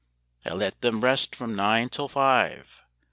[0.47, 2.81] I let them rest from nine till five.